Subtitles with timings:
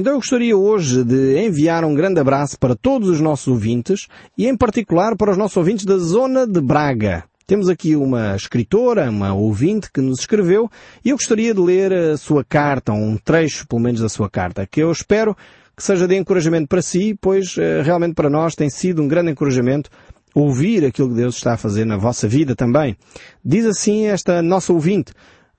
[0.00, 4.48] Então eu gostaria hoje de enviar um grande abraço para todos os nossos ouvintes e
[4.48, 7.24] em particular para os nossos ouvintes da zona de Braga.
[7.46, 10.70] Temos aqui uma escritora, uma ouvinte que nos escreveu
[11.04, 14.66] e eu gostaria de ler a sua carta, um trecho pelo menos da sua carta,
[14.66, 15.36] que eu espero
[15.76, 19.32] que seja de encorajamento para si, pois eh, realmente para nós tem sido um grande
[19.32, 19.90] encorajamento
[20.34, 22.96] ouvir aquilo que Deus está a fazer na vossa vida também.
[23.44, 25.12] Diz assim esta nossa ouvinte,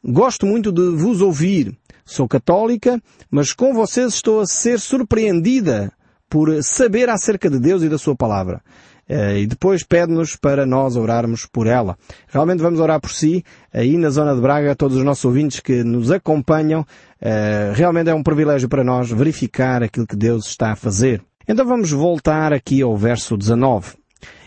[0.03, 1.77] gosto muito de vos ouvir.
[2.05, 5.91] Sou católica, mas com vocês estou a ser surpreendida
[6.29, 8.61] por saber acerca de Deus e da Sua palavra.
[9.07, 11.97] Eh, e depois pede-nos para nós orarmos por ela.
[12.29, 13.43] Realmente vamos orar por si,
[13.73, 16.85] aí na zona de Braga, todos os nossos ouvintes que nos acompanham.
[17.19, 21.21] Eh, realmente é um privilégio para nós verificar aquilo que Deus está a fazer.
[21.45, 23.95] Então vamos voltar aqui ao verso 19.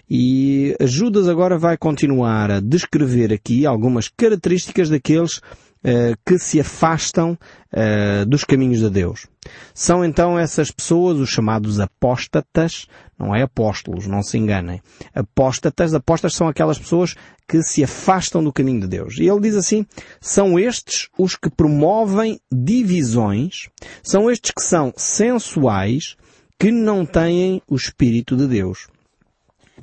[0.08, 5.42] E Judas agora vai continuar a descrever aqui algumas características daqueles
[5.84, 7.38] uh, que se afastam
[7.72, 9.26] uh, dos caminhos de Deus.
[9.74, 12.86] São então essas pessoas, os chamados apóstatas,
[13.18, 14.80] não é apóstolos, não se enganem.
[15.14, 17.14] Apóstatas, apóstatas são aquelas pessoas
[17.46, 19.18] que se afastam do caminho de Deus.
[19.18, 19.86] E ele diz assim,
[20.20, 23.68] são estes os que promovem divisões,
[24.02, 26.16] são estes que são sensuais,
[26.58, 28.88] que não têm o Espírito de Deus.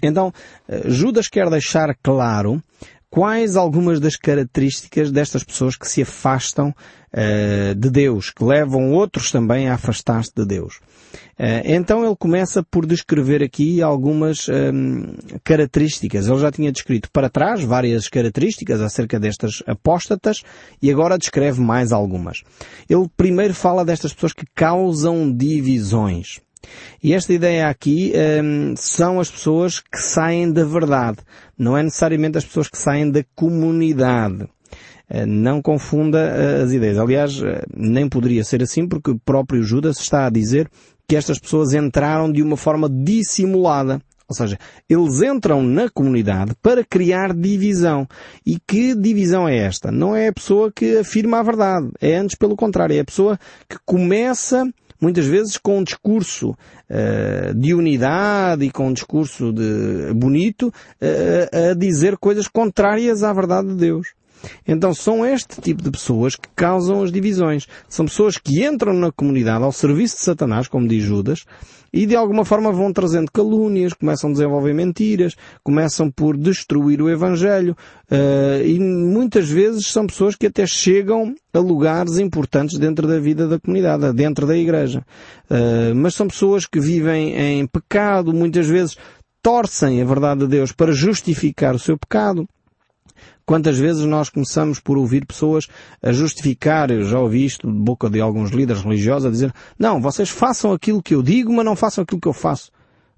[0.02, 0.34] Então,
[0.68, 2.62] eh, Judas quer deixar claro
[3.12, 6.70] quais algumas das características destas pessoas que se afastam
[7.14, 10.78] uh, de Deus, que levam outros também a afastar-se de Deus.
[11.38, 16.28] Uh, então ele começa por descrever aqui algumas um, ehm, características.
[16.28, 20.42] Ele já tinha descrito para trás várias características acerca destas apóstatas
[20.82, 22.44] e agora descreve mais algumas.
[22.90, 26.40] Ele primeiro fala destas pessoas que causam divisões.
[27.04, 31.18] E esta ideia aqui um, são as pessoas que saem da verdade.
[31.58, 34.44] Não é necessariamente as pessoas que saem da comunidade.
[35.10, 36.98] Uh, não confunda uh, as ideias.
[36.98, 37.46] Aliás, uh,
[37.76, 40.70] nem poderia ser assim porque o próprio Judas está a dizer
[41.08, 44.02] que estas pessoas entraram de uma forma dissimulada.
[44.32, 44.58] Ou seja,
[44.90, 48.08] eles entram na comunidade para criar divisão.
[48.46, 49.92] E que divisão é esta?
[49.92, 51.90] Não é a pessoa que afirma a verdade.
[52.00, 52.96] É antes pelo contrário.
[52.96, 54.66] É a pessoa que começa
[55.02, 61.72] muitas vezes com um discurso uh, de unidade e com um discurso de bonito uh,
[61.72, 64.14] a dizer coisas contrárias à verdade de Deus.
[64.68, 67.68] Então são este tipo de pessoas que causam as divisões.
[67.88, 71.46] São pessoas que entram na comunidade ao serviço de Satanás, como diz Judas,
[71.94, 77.10] e de alguma forma vão trazendo calúnias, começam a desenvolver mentiras, começam por destruir o
[77.10, 77.76] Evangelho,
[78.10, 83.48] uh, e muitas vezes são pessoas que até chegam a lugares importantes dentro da vida
[83.48, 85.04] da comunidade, dentro da igreja.
[85.50, 88.96] Uh, mas são pessoas que vivem em pecado, muitas vezes
[89.42, 92.48] torcem a verdade de Deus para justificar o seu pecado.
[93.46, 95.68] Quantas vezes nós começamos por ouvir pessoas
[96.02, 100.02] a justificar, eu já ouvi isto de boca de alguns líderes religiosos, a dizer, não,
[100.02, 102.72] vocês façam aquilo que eu digo, mas não façam aquilo que eu faço.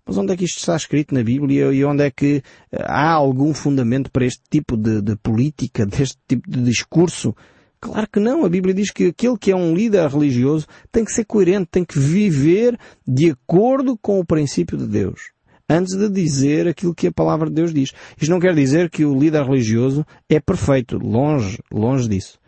[0.05, 3.11] Mas onde é que isto está escrito na Bíblia e onde é que eh, há
[3.11, 7.35] algum fundamento para este tipo de, de política, deste tipo de discurso?
[7.79, 8.45] Claro que não.
[8.45, 11.85] A Bíblia diz que aquele que é um líder religioso tem que ser coerente, tem
[11.85, 15.32] que viver de acordo com o princípio de Deus
[15.69, 17.91] antes de dizer aquilo que a palavra de Deus diz.
[18.19, 20.97] Isto não quer dizer que o líder religioso é perfeito.
[20.97, 22.39] Longe, longe disso.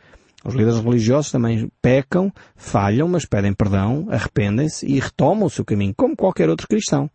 [0.44, 5.94] Os líderes religiosos também pecam, falham, mas pedem perdão, arrependem-se e retomam o seu caminho,
[5.98, 7.10] como qualquer outro cristão.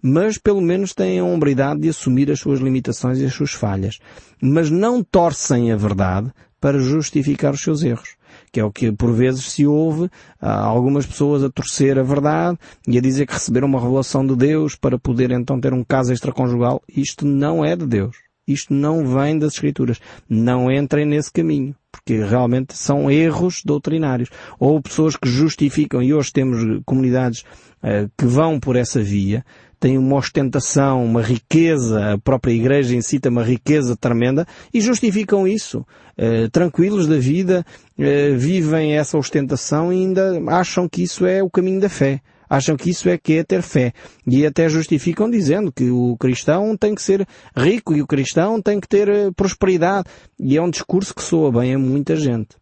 [0.00, 3.98] Mas pelo menos têm a hombridade de assumir as suas limitações e as suas falhas.
[4.40, 8.16] Mas não torcem a verdade para justificar os seus erros
[8.52, 12.98] que é o que por vezes se ouve algumas pessoas a torcer a verdade e
[12.98, 16.82] a dizer que receberam uma revelação de Deus para poder então ter um caso extraconjugal.
[16.88, 18.16] Isto não é de Deus.
[18.46, 20.00] Isto não vem das Escrituras.
[20.28, 24.28] Não entrem nesse caminho, porque realmente são erros doutrinários.
[24.58, 27.42] Ou pessoas que justificam, e hoje temos comunidades
[27.82, 29.44] uh, que vão por essa via,
[29.80, 35.84] têm uma ostentação, uma riqueza, a própria igreja tem uma riqueza tremenda e justificam isso.
[36.18, 37.64] Uh, tranquilos da vida,
[37.98, 42.20] uh, vivem essa ostentação e ainda acham que isso é o caminho da fé.
[42.48, 43.92] Acham que isso é que é ter fé.
[44.26, 47.26] E até justificam dizendo que o cristão tem que ser
[47.56, 50.08] rico e o cristão tem que ter uh, prosperidade.
[50.38, 52.59] E é um discurso que soa bem a muita gente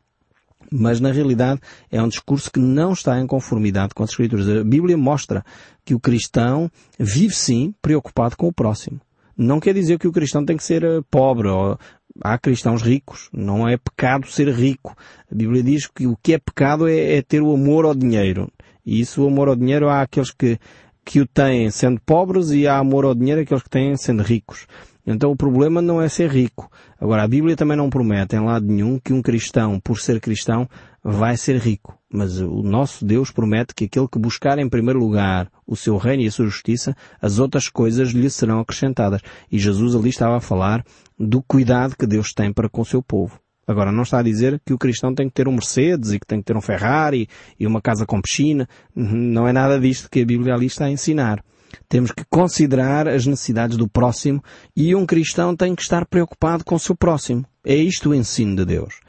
[0.70, 1.60] mas na realidade
[1.90, 4.48] é um discurso que não está em conformidade com as Escrituras.
[4.48, 5.44] A Bíblia mostra
[5.84, 9.00] que o cristão vive sim preocupado com o próximo.
[9.36, 11.78] Não quer dizer que o cristão tem que ser eh, pobre ou
[12.20, 13.28] há cristãos ricos.
[13.32, 14.96] Não é pecado ser rico.
[15.30, 18.50] A Bíblia diz que o que é pecado é, é ter o amor ao dinheiro.
[18.84, 20.58] E isso, o amor ao dinheiro, há aqueles que,
[21.04, 24.66] que o têm sendo pobres e há amor ao dinheiro aqueles que têm sendo ricos.
[25.10, 26.70] Então o problema não é ser rico.
[27.00, 30.68] Agora, a Bíblia também não promete em lado nenhum que um cristão, por ser cristão,
[31.02, 31.98] vai ser rico.
[32.12, 36.24] Mas o nosso Deus promete que aquele que buscar em primeiro lugar o seu reino
[36.24, 39.22] e a sua justiça, as outras coisas lhe serão acrescentadas.
[39.50, 40.84] E Jesus ali estava a falar
[41.18, 43.40] do cuidado que Deus tem para com o seu povo.
[43.66, 46.26] Agora, não está a dizer que o cristão tem que ter um Mercedes e que
[46.26, 47.26] tem que ter um Ferrari
[47.58, 48.68] e uma casa com piscina.
[48.94, 51.42] Não é nada disto que a Bíblia ali está a ensinar.
[51.88, 54.42] Temos que considerar as necessidades do próximo
[54.76, 57.44] e um cristão tem que estar preocupado com o seu próximo.
[57.64, 59.00] É isto o ensino de Deus.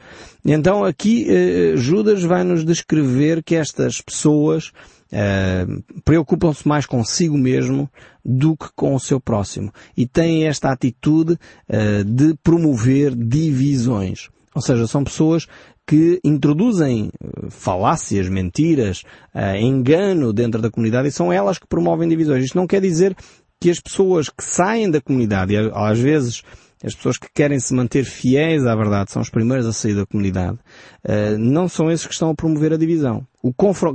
[0.44, 4.72] Então aqui eh, Judas vai nos descrever que estas pessoas
[5.12, 5.66] eh,
[6.04, 7.90] preocupam-se mais consigo mesmo
[8.24, 14.28] do que com o seu próximo e têm esta atitude eh, de promover divisões.
[14.54, 15.46] Ou seja, são pessoas
[15.90, 19.02] que introduzem eh, falácias, mentiras,
[19.34, 22.44] uh, engano dentro da comunidade e são elas que promovem divisões.
[22.44, 23.12] Isto não quer dizer
[23.60, 26.44] que as pessoas que saem da comunidade, e às vezes
[26.84, 30.06] as pessoas que querem se manter fiéis à verdade são os primeiros a sair da
[30.06, 30.60] comunidade,
[31.08, 33.26] uh, não são esses que estão a promover a divisão.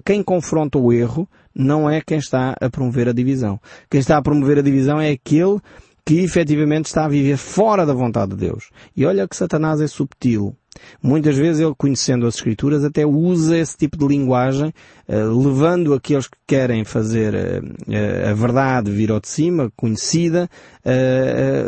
[0.04, 1.26] Quem confronta o erro
[1.56, 3.58] não é quem está a promover a divisão.
[3.90, 5.62] Quem está a promover a divisão é aquele
[6.06, 8.70] que efetivamente está a viver fora da vontade de Deus.
[8.96, 10.56] E olha que Satanás é subtil.
[11.02, 14.74] Muitas vezes ele, conhecendo as Escrituras, até usa esse tipo de linguagem,
[15.08, 20.50] uh, levando aqueles que querem fazer uh, a verdade vir ao de cima, conhecida,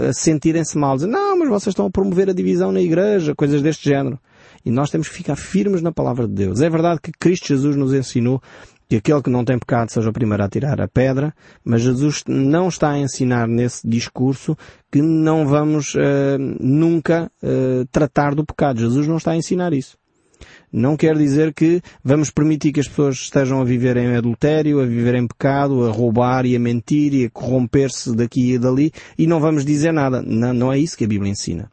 [0.10, 0.96] a sentirem-se mal.
[0.96, 4.20] Dizem, não, mas vocês estão a promover a divisão na igreja, coisas deste género.
[4.66, 6.62] E nós temos que ficar firmes na palavra de Deus.
[6.62, 8.42] É verdade que Cristo Jesus nos ensinou
[8.88, 12.24] que aquele que não tem pecado seja o primeiro a tirar a pedra, mas Jesus
[12.28, 14.58] não está a ensinar nesse discurso
[14.92, 18.80] que não vamos uh, nunca uh, tratar do pecado.
[18.80, 19.98] Jesus não está a ensinar isso.
[20.72, 24.86] Não quer dizer que vamos permitir que as pessoas estejam a viver em adultério, a
[24.86, 29.26] viver em pecado, a roubar e a mentir e a corromper-se daqui e dali e
[29.26, 30.22] não vamos dizer nada.
[30.22, 31.72] Não, não é isso que a Bíblia ensina.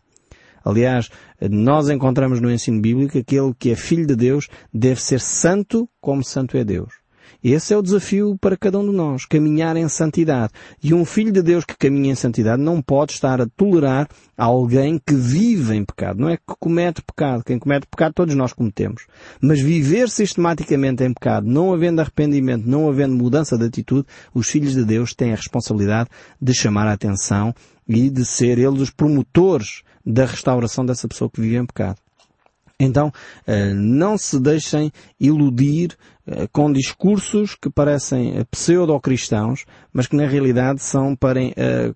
[0.64, 1.10] Aliás,
[1.50, 5.88] nós encontramos no ensino bíblico que aquele que é filho de Deus deve ser santo
[6.00, 7.03] como santo é Deus.
[7.44, 10.50] Esse é o desafio para cada um de nós, caminhar em santidade.
[10.82, 14.98] E um filho de Deus que caminha em santidade não pode estar a tolerar alguém
[14.98, 16.18] que vive em pecado.
[16.18, 17.44] Não é que comete pecado.
[17.44, 19.06] Quem comete pecado todos nós cometemos.
[19.42, 24.72] Mas viver sistematicamente em pecado, não havendo arrependimento, não havendo mudança de atitude, os filhos
[24.72, 26.08] de Deus têm a responsabilidade
[26.40, 27.54] de chamar a atenção
[27.86, 32.03] e de ser eles os promotores da restauração dessa pessoa que vive em pecado.
[32.84, 33.12] Então,
[33.46, 35.96] eh, não se deixem iludir
[36.26, 41.40] eh, com discursos que parecem eh, pseudo-cristãos, mas que na realidade são para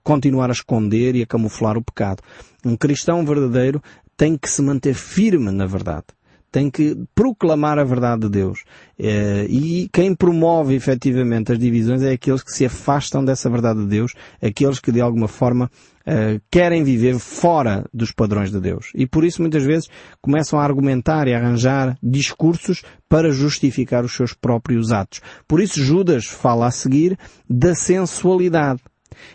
[0.02, 2.22] continuar a esconder e a camuflar o pecado.
[2.64, 3.82] Um cristão verdadeiro
[4.16, 6.06] tem que se manter firme na verdade
[6.50, 8.64] tem que proclamar a verdade de Deus.
[8.98, 14.14] E quem promove efetivamente as divisões é aqueles que se afastam dessa verdade de Deus,
[14.42, 15.70] aqueles que de alguma forma
[16.08, 18.90] uh, querem viver fora dos padrões de Deus.
[18.94, 19.88] E por isso muitas vezes
[20.20, 25.20] começam a argumentar e a arranjar discursos para justificar os seus próprios atos.
[25.46, 27.18] Por isso Judas fala a seguir
[27.48, 28.80] da sensualidade.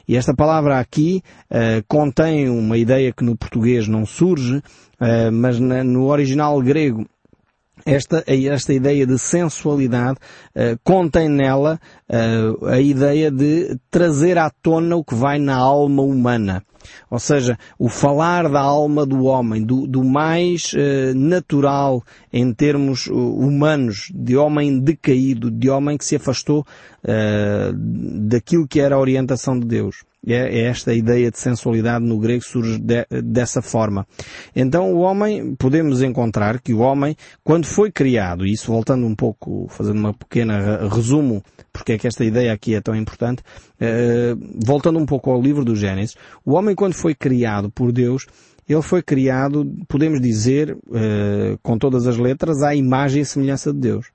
[0.08, 1.22] E esta palavra aqui
[1.52, 7.06] uh, contém uma ideia que no português não surge, uh, mas na, no original grego
[7.86, 10.18] esta, esta ideia de sensualidade
[10.56, 16.02] uh, contém nela uh, a ideia de trazer à tona o que vai na alma
[16.02, 16.64] humana.
[17.10, 23.08] Ou seja, o falar da alma do homem, do, do mais uh, natural em termos
[23.08, 26.66] humanos, de homem decaído, de homem que se afastou
[28.28, 30.04] daquilo que era a orientação de Deus.
[30.26, 34.08] É, é esta ideia de sensualidade no grego surge de, dessa forma.
[34.56, 39.16] Então o homem, podemos encontrar que o homem, quando foi criado, e isso voltando um
[39.16, 44.40] pouco, fazendo uma pequena resumo, porque é que esta ideia aqui é tão importante, uh,
[44.66, 46.16] voltando um pouco ao livro do Gênesis,
[46.46, 48.26] o homem quando foi criado por Deus,
[48.68, 53.80] ele foi criado, podemos dizer, uh, com todas as letras, à imagem e semelhança de
[53.80, 54.08] Deus.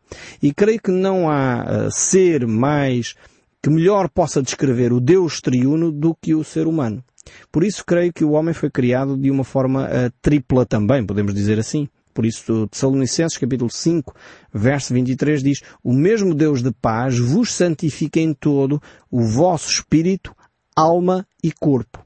[0.42, 3.14] E creio que não há uh, ser mais
[3.62, 7.02] que melhor possa descrever o Deus triuno do que o ser humano.
[7.50, 11.34] Por isso creio que o homem foi criado de uma forma uh, tripla também, podemos
[11.34, 11.88] dizer assim.
[12.18, 14.12] Por isso, Tessalonicenses capítulo 5,
[14.52, 20.34] verso 23 diz, O mesmo Deus de paz vos santifica em todo o vosso espírito,
[20.74, 22.04] alma e corpo.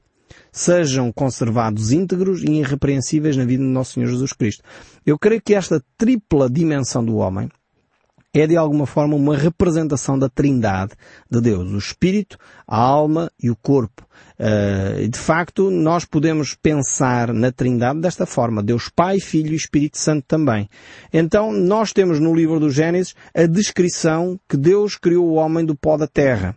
[0.51, 4.63] Sejam conservados íntegros e irrepreensíveis na vida do nosso Senhor Jesus Cristo.
[5.03, 7.49] Eu creio que esta tripla dimensão do homem,
[8.33, 10.93] é de alguma forma uma representação da trindade
[11.29, 12.37] de Deus, o espírito,
[12.67, 14.05] a alma e o corpo.
[14.39, 19.99] Uh, de facto, nós podemos pensar na trindade desta forma, Deus Pai, Filho e Espírito
[19.99, 20.67] Santo também.
[21.13, 25.75] Então, nós temos no livro do Gênesis a descrição que Deus criou o homem do
[25.75, 26.55] pó da terra.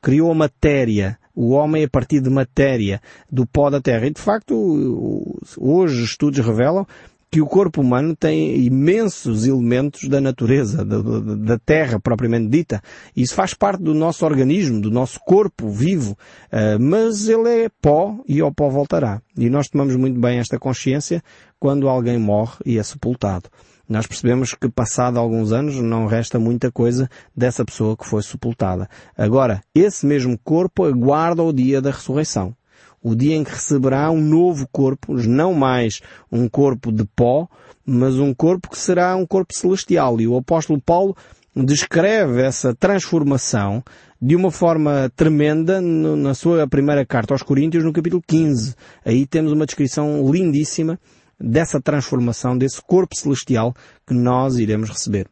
[0.00, 4.06] Criou a matéria, o homem a partir de matéria, do pó da terra.
[4.06, 6.86] E de facto, hoje estudos revelam
[7.32, 12.82] que o corpo humano tem imensos elementos da natureza, da, da, terra propriamente dita.
[13.16, 18.18] Isso faz parte do nosso organismo, do nosso corpo vivo, uh, mas ele é pó
[18.28, 19.22] e ao pó voltará.
[19.34, 21.22] E nós tomamos muito bem esta consciência
[21.58, 23.48] quando alguém morre e é sepultado.
[23.88, 28.90] Nós percebemos que passado alguns anos não resta muita coisa dessa pessoa que foi sepultada.
[29.16, 32.54] Agora, esse mesmo corpo aguarda o dia da ressurreição
[33.02, 37.48] o dia em que receberá um novo corpo, não mais um corpo de pó,
[37.84, 40.20] mas um corpo que será um corpo celestial.
[40.20, 41.16] E o apóstolo Paulo
[41.54, 43.82] descreve essa transformação
[44.20, 48.74] de uma forma tremenda na sua primeira carta aos Coríntios, no capítulo 15.
[49.04, 50.98] Aí temos uma descrição lindíssima
[51.38, 53.74] dessa transformação, desse corpo celestial
[54.06, 55.26] que nós iremos receber.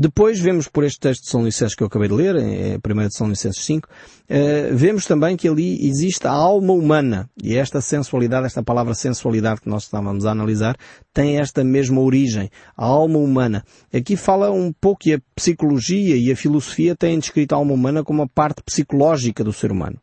[0.00, 2.36] Depois vemos por este texto de São Licenses que eu acabei de ler,
[2.76, 7.28] a primeira de São Licenses 5, uh, vemos também que ali existe a alma humana.
[7.42, 10.76] E esta sensualidade, esta palavra sensualidade que nós estávamos a analisar,
[11.12, 12.48] tem esta mesma origem.
[12.76, 13.64] A alma humana.
[13.92, 18.04] Aqui fala um pouco que a psicologia e a filosofia têm descrito a alma humana
[18.04, 19.98] como a parte psicológica do ser humano.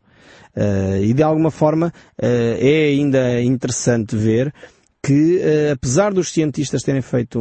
[0.58, 1.88] Uh, e de alguma forma
[2.22, 4.54] uh, é ainda interessante ver
[5.06, 7.40] que, eh, apesar dos cientistas terem feito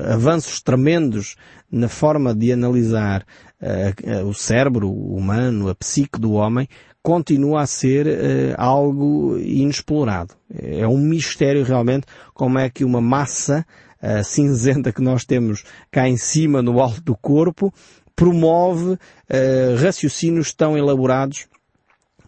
[0.00, 1.36] avanços tremendos
[1.70, 3.26] na forma de analisar
[3.60, 6.66] uh, o cérebro humano, a psique do homem,
[7.02, 10.32] continua a ser uh, algo inexplorado.
[10.50, 13.66] É um mistério realmente como é que uma massa
[14.02, 17.70] uh, cinzenta que nós temos cá em cima, no alto do corpo,
[18.16, 18.98] promove
[19.80, 21.46] raciocínios tão elaborados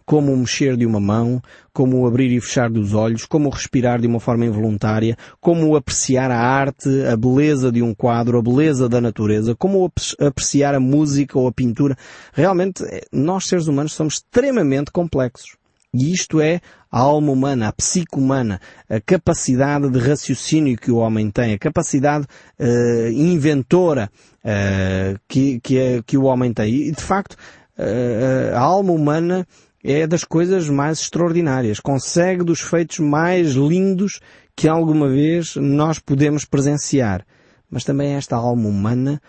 [0.05, 1.41] como o mexer de uma mão,
[1.73, 5.67] como o abrir e fechar dos olhos, como o respirar de uma forma involuntária, como
[5.67, 10.75] o apreciar a arte, a beleza de um quadro, a beleza da natureza, como apreciar
[10.75, 11.95] a música ou a pintura.
[12.33, 15.61] Realmente, eh, nós seres humanos somos extremamente complexos.
[15.93, 20.97] E isto é a alma humana, a psique humana, a capacidade de raciocínio que o
[20.97, 22.25] homem tem, a capacidade
[22.57, 26.73] uh, inventora uh, que, que, é, que o homem tem.
[26.73, 27.33] E, de facto,
[27.77, 29.45] uh, a alma humana
[29.83, 31.79] é das coisas mais extraordinárias.
[31.79, 34.19] Consegue dos feitos mais lindos
[34.55, 37.25] que alguma vez nós podemos presenciar.
[37.69, 39.21] Mas também é esta alma humana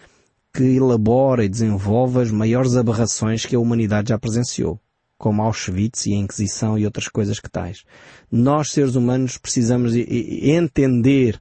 [0.52, 4.78] que elabora e desenvolve as maiores aberrações que a humanidade já presenciou,
[5.16, 7.84] como Auschwitz e a Inquisição e outras coisas que tais.
[8.30, 11.40] Nós, seres humanos, precisamos entender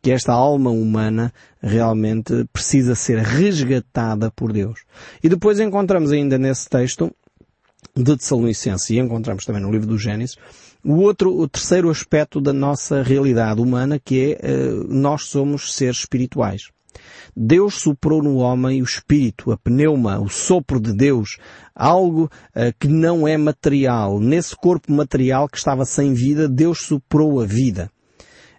[0.00, 4.80] que esta alma humana realmente precisa ser resgatada por Deus.
[5.22, 7.12] E depois encontramos ainda nesse texto
[7.96, 10.36] de Tessalonicenses e encontramos também no livro do Gênesis,
[10.84, 15.98] o outro, o terceiro aspecto da nossa realidade humana que é uh, nós somos seres
[15.98, 16.68] espirituais.
[17.36, 21.38] Deus soprou no homem o espírito, a pneuma, o sopro de Deus,
[21.74, 24.20] algo uh, que não é material.
[24.20, 27.90] Nesse corpo material que estava sem vida, Deus soprou a vida.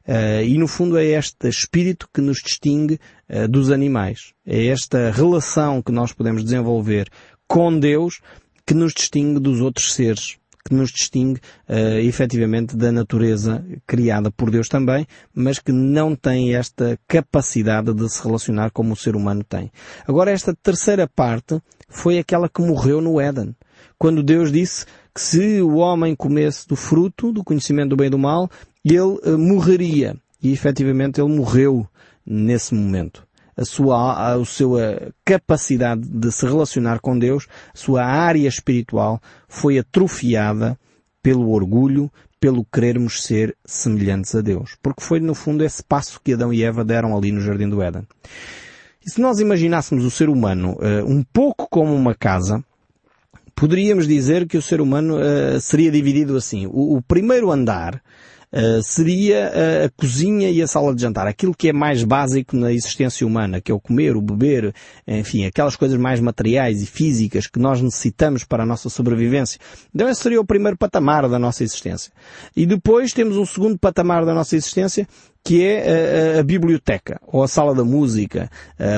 [0.07, 4.33] Uh, e no fundo é este espírito que nos distingue uh, dos animais.
[4.45, 7.09] É esta relação que nós podemos desenvolver
[7.47, 8.21] com Deus
[8.67, 14.51] que nos distingue dos outros seres, que nos distingue uh, efetivamente da natureza criada por
[14.51, 19.41] Deus também, mas que não tem esta capacidade de se relacionar como o ser humano
[19.41, 19.71] tem.
[20.05, 23.55] Agora esta terceira parte foi aquela que morreu no Éden.
[23.97, 28.11] Quando Deus disse que se o homem comesse do fruto, do conhecimento do bem e
[28.11, 28.49] do mal,
[28.83, 30.17] ele uh, morreria.
[30.43, 31.87] E efetivamente ele morreu
[32.25, 33.26] nesse momento
[33.57, 39.79] a sua, a, sua capacidade de se relacionar com Deus, a sua área espiritual foi
[39.79, 40.77] atrofiada
[41.23, 44.77] pelo orgulho, pelo querermos ser semelhantes a Deus.
[44.81, 47.81] Porque foi, no fundo, esse passo que Adão e Eva deram ali no Jardim do
[47.81, 48.07] Éden.
[49.03, 52.63] E se nós imaginássemos o ser humano uh, um pouco como uma casa,
[53.55, 56.67] poderíamos dizer que o ser humano uh, seria dividido assim.
[56.67, 58.01] O, o primeiro andar
[58.51, 61.27] uh, seria a, a, cozinha e a sala de jantar.
[61.27, 64.73] Aquilo que é mais básico na existência humana, que é o comer, o beber,
[65.07, 69.59] enfim, aquelas coisas mais materiais e físicas que nós necessitamos para a nossa sobrevivência.
[69.93, 72.11] Então esse seria o primeiro patamar da nossa existência.
[72.55, 75.07] E depois temos um segundo patamar da nossa existência
[75.43, 78.49] que é a, biblioteca, ou a sala da música,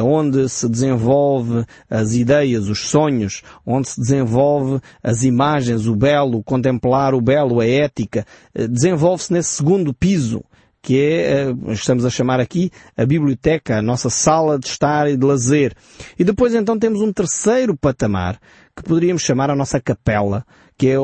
[0.03, 7.13] onde se desenvolve as ideias, os sonhos, onde se desenvolve as imagens, o belo, contemplar
[7.13, 10.43] o belo, a ética, desenvolve-se nesse segundo piso,
[10.81, 15.25] que é, estamos a chamar aqui, a biblioteca, a nossa sala de estar e de
[15.25, 15.75] lazer.
[16.17, 18.39] E depois então temos um terceiro patamar,
[18.75, 20.46] que poderíamos chamar a nossa capela,
[20.77, 20.96] que é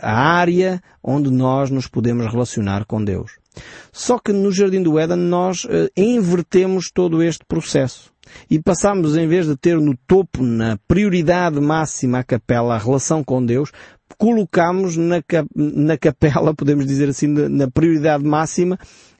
[0.00, 3.32] a área onde nós nos podemos relacionar com Deus.
[3.92, 8.12] Só que no Jardim do Éden nós uh, invertemos todo este processo.
[8.50, 13.24] E passamos, em vez de ter no topo, na prioridade máxima a capela, a relação
[13.24, 13.72] com Deus,
[14.18, 15.22] colocamos na,
[15.54, 18.78] na capela, podemos dizer assim, na prioridade máxima,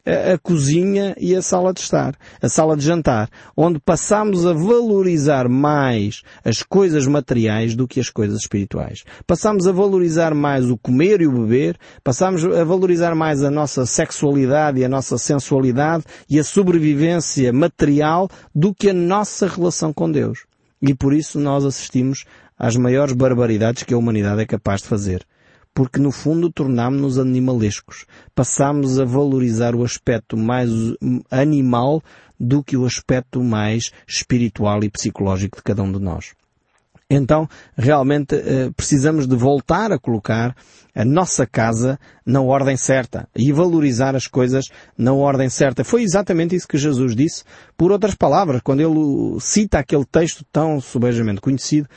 [0.09, 5.49] a, cozinha e a sala de estar, a sala de jantar, onde passamos a valorizar
[5.49, 9.05] mais as coisas materiais do que as coisas espirituais.
[9.27, 13.85] Passamos a valorizar mais o comer e o beber, passamos a valorizar mais a nossa
[13.85, 20.11] sexualidade e a nossa sensualidade e a sobrevivência material do que a nossa relação com
[20.11, 20.47] Deus.
[20.81, 22.25] E por isso nós assistimos
[22.59, 25.27] às maiores barbaridades que a humanidade é capaz de fazer
[25.78, 28.04] porque no fundo tornámos-nos animalescos.
[28.35, 30.68] Passámos a valorizar o aspecto mais
[31.30, 32.02] animal
[32.37, 36.32] do que o aspecto mais espiritual e psicológico de cada um de nós.
[37.08, 40.52] Então, realmente, eh, precisamos de voltar a colocar
[40.92, 44.66] a nossa casa na ordem certa e valorizar as coisas
[44.97, 45.85] na ordem certa.
[45.85, 47.44] Foi exatamente isso que Jesus disse,
[47.76, 51.88] por outras palavras, quando ele cita aquele texto tão subejamente conhecido,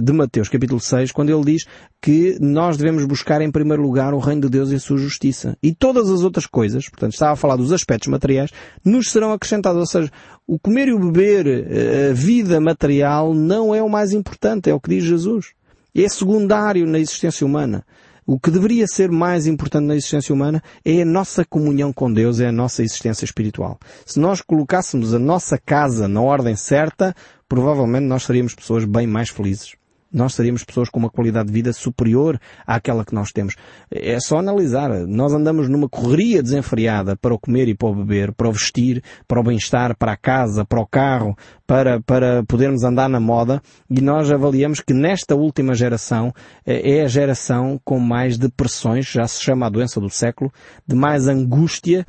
[0.00, 1.64] de Mateus, capítulo 6, quando ele diz
[2.00, 5.56] que nós devemos buscar em primeiro lugar o reino de Deus e a sua justiça.
[5.62, 8.50] E todas as outras coisas, portanto, estava a falar dos aspectos materiais,
[8.84, 9.80] nos serão acrescentados.
[9.80, 10.10] Ou seja,
[10.46, 14.74] o comer e o beber, eh, a vida material, não é o mais importante, é
[14.74, 15.52] o que diz Jesus.
[15.94, 17.84] É secundário na existência humana.
[18.30, 22.40] O que deveria ser mais importante na existência humana é a nossa comunhão com Deus,
[22.40, 23.78] é a nossa existência espiritual.
[24.04, 27.16] Se nós colocássemos a nossa casa na ordem certa,
[27.48, 29.76] provavelmente nós seríamos pessoas bem mais felizes.
[30.12, 33.54] Nós seríamos pessoas com uma qualidade de vida superior àquela que nós temos.
[33.90, 34.90] É só analisar.
[35.06, 39.02] Nós andamos numa correria desenfreada para o comer e para o beber, para o vestir,
[39.26, 41.36] para o bem-estar, para a casa, para o carro,
[41.66, 43.60] para, para podermos andar na moda
[43.90, 46.32] e nós avaliamos que nesta última geração
[46.66, 50.50] eh, é a geração com mais depressões, já se chama a doença do século,
[50.86, 52.06] de mais angústia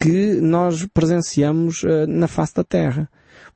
[0.00, 3.08] que nós presenciamos eh, na face da Terra.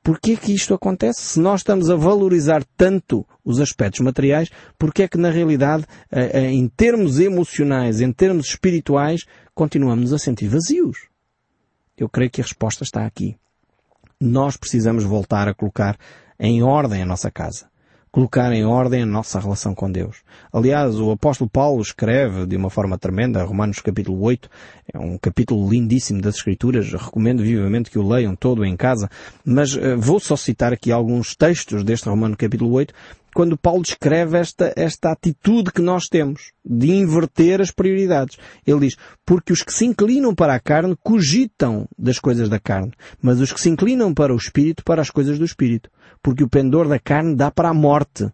[0.02, 1.20] Porquê é que isto acontece?
[1.22, 6.30] Se nós estamos a valorizar tanto os aspectos materiais, porquê é que na realidade, eh,
[6.32, 9.24] eh, em termos emocionais, em termos espirituais,
[9.54, 11.08] continuamos a sentir vazios?
[11.96, 13.36] Eu creio que a resposta está aqui.
[14.20, 15.98] Nós precisamos voltar a colocar
[16.38, 17.73] em ordem a nossa casa
[18.14, 20.18] colocar em ordem a nossa relação com Deus.
[20.52, 24.48] Aliás, o apóstolo Paulo escreve de uma forma tremenda, Romanos capítulo 8,
[24.94, 29.10] é um capítulo lindíssimo das Escrituras, recomendo vivamente que o leiam todo em casa,
[29.44, 32.94] mas uh, vou só citar aqui alguns textos deste Romano capítulo 8,
[33.34, 38.38] quando Paulo descreve esta, esta atitude que nós temos de inverter as prioridades.
[38.66, 42.92] Ele diz, porque os que se inclinam para a carne cogitam das coisas da carne,
[43.20, 45.90] mas os que se inclinam para o espírito, para as coisas do espírito
[46.24, 48.26] porque o pendor da carne dá para a morte.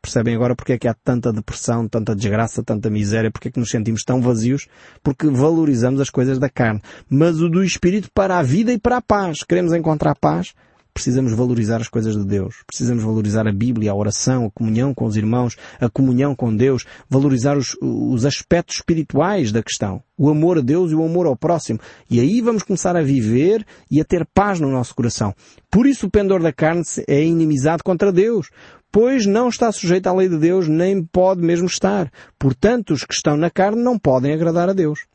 [0.00, 3.60] Percebem agora porque é que há tanta depressão, tanta desgraça, tanta miséria, porque é que
[3.60, 4.66] nos sentimos tão vazios?
[5.02, 6.80] Porque valorizamos as coisas da carne.
[7.10, 9.44] Mas o do Espírito para a vida e para a paz.
[9.44, 10.54] Queremos encontrar paz?
[10.92, 12.62] Precisamos valorizar as coisas de Deus.
[12.66, 16.84] Precisamos valorizar a Bíblia, a oração, a comunhão com os irmãos, a comunhão com Deus,
[17.08, 20.02] valorizar os, os aspectos espirituais da questão.
[20.16, 21.80] O amor a Deus e o amor ao próximo.
[22.10, 25.34] E aí vamos começar a viver e a ter paz no nosso coração.
[25.70, 28.48] Por isso o pendor da carne é inimizado contra Deus
[28.92, 32.10] pois não está sujeito à lei de Deus, nem pode mesmo estar.
[32.38, 35.06] Portanto, os que estão na carne não podem agradar a Deus.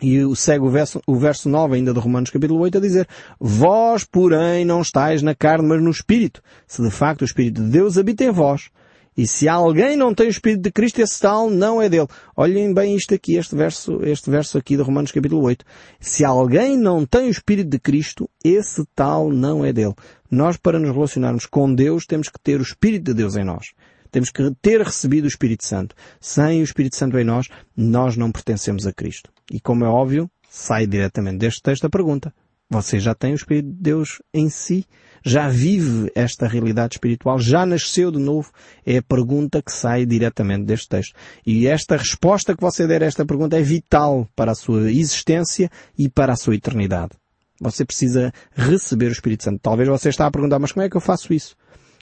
[0.00, 3.08] E segue o verso, o verso 9 ainda de Romanos capítulo 8 a dizer,
[3.40, 7.70] Vós, porém, não estáis na carne, mas no Espírito, se de facto o Espírito de
[7.70, 8.70] Deus habita em vós.
[9.18, 12.06] E se alguém não tem o Espírito de Cristo, esse tal não é dele.
[12.36, 15.64] Olhem bem isto aqui, este verso, este verso aqui de Romanos capítulo 8.
[15.98, 19.94] Se alguém não tem o Espírito de Cristo, esse tal não é dele.
[20.30, 23.72] Nós, para nos relacionarmos com Deus, temos que ter o Espírito de Deus em nós.
[24.12, 25.96] Temos que ter recebido o Espírito Santo.
[26.20, 29.32] Sem o Espírito Santo em nós, nós não pertencemos a Cristo.
[29.50, 32.32] E como é óbvio, sai diretamente deste texto a pergunta.
[32.70, 34.84] Você já tem o Espírito de Deus em si?
[35.24, 37.38] Já vive esta realidade espiritual?
[37.38, 38.52] Já nasceu de novo?
[38.84, 41.14] É a pergunta que sai diretamente deste texto.
[41.46, 45.70] E esta resposta que você der a esta pergunta é vital para a sua existência
[45.96, 47.12] e para a sua eternidade.
[47.58, 49.60] Você precisa receber o Espírito Santo.
[49.62, 51.56] Talvez você está a perguntar, mas como é que eu faço isso?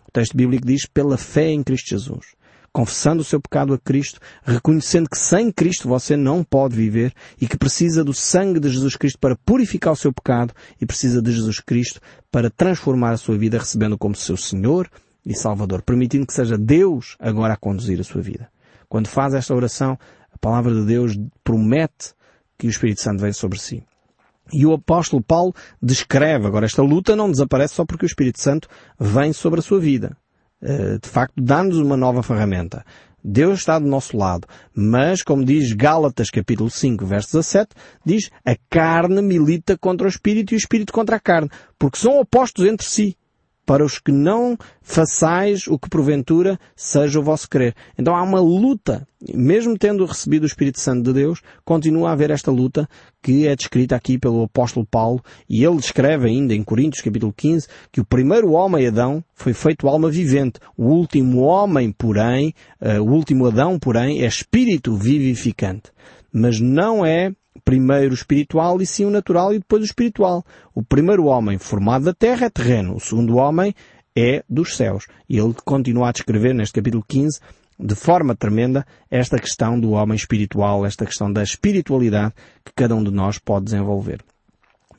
[0.06, 2.36] O texto bíblico diz pela fé em Cristo Jesus
[2.76, 7.10] confessando o seu pecado a Cristo, reconhecendo que sem Cristo você não pode viver
[7.40, 11.22] e que precisa do sangue de Jesus Cristo para purificar o seu pecado e precisa
[11.22, 14.90] de Jesus Cristo para transformar a sua vida recebendo como seu Senhor
[15.24, 18.46] e Salvador, permitindo que seja Deus agora a conduzir a sua vida.
[18.90, 19.98] Quando faz esta oração,
[20.30, 22.12] a palavra de Deus promete
[22.58, 23.82] que o Espírito Santo vem sobre si.
[24.52, 28.68] E o apóstolo Paulo descreve agora esta luta não desaparece só porque o Espírito Santo
[29.00, 30.14] vem sobre a sua vida.
[30.62, 32.84] Eh, de facto, dá-nos uma nova ferramenta.
[33.22, 34.46] Deus está do nosso lado.
[34.74, 37.70] Mas, como diz Gálatas capítulo 5, verso 17,
[38.04, 42.20] diz, a carne milita contra o espírito e o espírito contra a carne, porque são
[42.20, 43.16] opostos entre si.
[43.66, 47.74] Para os que não façais o que porventura seja o vosso querer.
[47.98, 49.06] Então há uma luta.
[49.34, 52.88] Mesmo tendo recebido o Espírito Santo de Deus, continua a haver esta luta
[53.20, 57.66] que é descrita aqui pelo apóstolo Paulo e ele escreve ainda em Coríntios capítulo 15
[57.90, 60.60] que o primeiro homem Adão foi feito alma vivente.
[60.76, 65.90] O último homem, porém, uh, o último Adão, porém, é espírito vivificante.
[66.32, 67.32] Mas não é
[67.66, 70.46] primeiro o espiritual e sim o natural e depois o espiritual.
[70.72, 73.74] O primeiro homem formado da terra é terreno, o segundo homem
[74.16, 75.06] é dos céus.
[75.28, 77.40] E ele continua a descrever neste capítulo 15
[77.78, 82.32] de forma tremenda esta questão do homem espiritual, esta questão da espiritualidade
[82.64, 84.20] que cada um de nós pode desenvolver.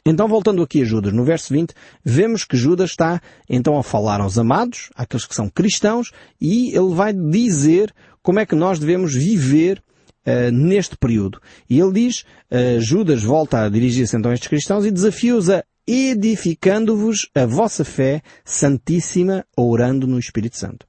[0.05, 4.21] Então, voltando aqui a Judas, no verso 20, vemos que Judas está então a falar
[4.21, 9.13] aos amados, àqueles que são cristãos, e ele vai dizer como é que nós devemos
[9.13, 9.81] viver
[10.27, 11.41] uh, neste período.
[11.69, 15.63] E ele diz, uh, Judas volta a dirigir-se então a estes cristãos e desafia-os a
[15.87, 20.85] edificando-vos a vossa fé santíssima, orando no Espírito Santo.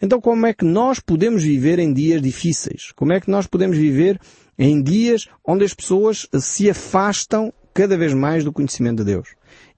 [0.00, 2.90] Então como é que nós podemos viver em dias difíceis?
[2.96, 4.18] Como é que nós podemos viver
[4.58, 9.28] em dias onde as pessoas se afastam cada vez mais do conhecimento de Deus?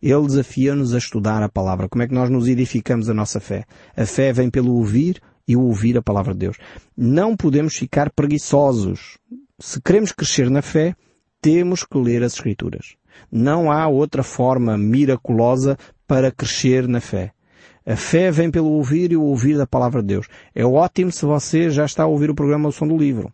[0.00, 1.88] Ele desafia-nos a estudar a palavra.
[1.88, 3.64] Como é que nós nos edificamos a nossa fé?
[3.96, 6.56] A fé vem pelo ouvir, e ouvir a palavra de Deus.
[6.96, 9.18] Não podemos ficar preguiçosos.
[9.58, 10.94] Se queremos crescer na fé,
[11.40, 12.96] temos que ler as Escrituras.
[13.30, 15.76] Não há outra forma miraculosa
[16.06, 17.32] para crescer na fé.
[17.84, 20.28] A fé vem pelo ouvir e o ouvir da palavra de Deus.
[20.54, 23.32] É ótimo se você já está a ouvir o programa O Som do Livro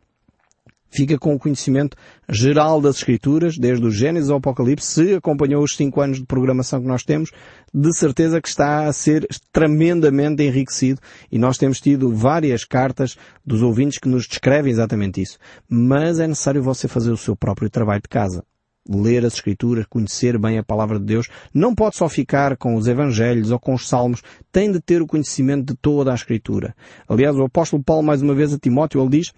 [0.91, 1.97] fica com o conhecimento
[2.29, 6.81] geral das Escrituras, desde o Gênesis ao Apocalipse, se acompanhou os cinco anos de programação
[6.81, 7.31] que nós temos,
[7.73, 13.63] de certeza que está a ser tremendamente enriquecido e nós temos tido várias cartas dos
[13.63, 15.39] ouvintes que nos descrevem exatamente isso.
[15.69, 18.45] Mas é necessário você fazer o seu próprio trabalho de casa.
[18.89, 21.29] Ler as Escrituras, conhecer bem a Palavra de Deus.
[21.53, 24.23] Não pode só ficar com os Evangelhos ou com os Salmos.
[24.51, 26.75] Tem de ter o conhecimento de toda a Escritura.
[27.07, 29.31] Aliás, o apóstolo Paulo, mais uma vez a Timóteo, ele diz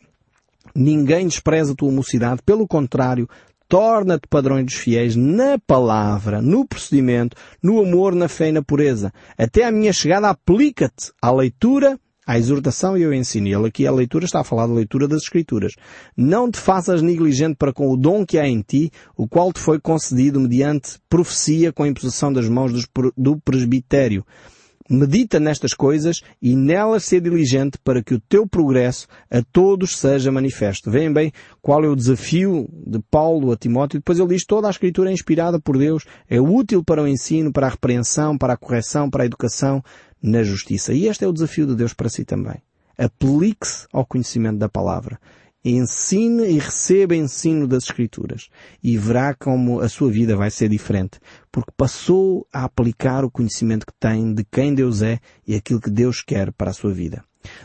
[0.74, 3.28] Ninguém despreza a tua mocidade, pelo contrário,
[3.68, 9.12] torna-te padrões dos fiéis na palavra, no procedimento, no amor, na fé e na pureza.
[9.38, 13.46] Até a minha chegada aplica-te à leitura, à exortação e ao ensino.
[13.46, 15.74] E aqui a leitura está a falar da leitura das Escrituras.
[16.16, 19.60] Não te faças negligente para com o dom que há em ti, o qual te
[19.60, 22.72] foi concedido mediante profecia com a imposição das mãos
[23.16, 24.24] do presbitério
[24.90, 30.32] medita nestas coisas e nelas ser diligente para que o teu progresso a todos seja
[30.32, 30.90] manifesto.
[30.90, 34.00] Veem bem qual é o desafio de Paulo a Timóteo.
[34.00, 37.52] Depois ele diz toda a escritura é inspirada por Deus, é útil para o ensino,
[37.52, 39.82] para a repreensão, para a correção, para a educação
[40.20, 40.92] na justiça.
[40.92, 42.60] E este é o desafio de Deus para si também.
[42.98, 45.18] Aplique-se ao conhecimento da palavra
[45.64, 48.48] ensine e receba ensino das Escrituras
[48.82, 51.18] e verá como a sua vida vai ser diferente,
[51.52, 55.90] porque passou a aplicar o conhecimento que tem de quem Deus é e aquilo que
[55.90, 57.22] Deus quer para a sua vida.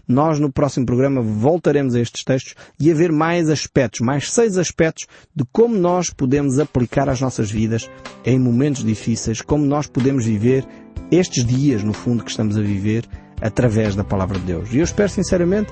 [0.07, 4.57] Nós no próximo programa voltaremos a estes textos e a ver mais aspectos, mais seis
[4.57, 5.05] aspectos
[5.35, 7.89] de como nós podemos aplicar às nossas vidas
[8.25, 10.65] em momentos difíceis, como nós podemos viver
[11.11, 13.05] estes dias, no fundo, que estamos a viver
[13.41, 14.73] através da Palavra de Deus.
[14.73, 15.71] E eu espero sinceramente